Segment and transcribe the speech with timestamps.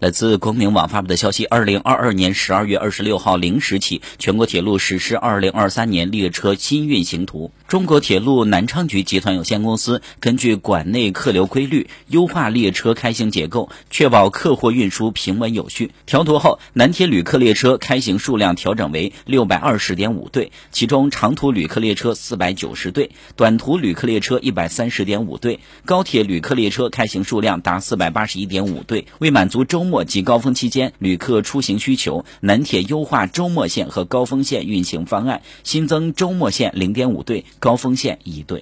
[0.00, 7.52] 来自光明网发布的消息，二零二二年十二月二十六号零时起，全国铁路实施二零二三年列车新运行图。
[7.68, 15.92] 中国铁路南昌局集团有限公司根据管内客流规律，优化列车开行结构，确保客货运输平稳有序。
[16.06, 29.06] 调图后，南铁旅客列车开行数量调整为六百二十点五对，其中长途旅客列车四百九十对，短途旅客列车一百三十点五对，高铁旅客列车开行数量达四百八十一点五对。
[29.18, 38.58] 为满足周末及高峰期间旅客出行需求，南铁优化周末线和高峰线运行方案，新增周末线零点五对，高峰线一对。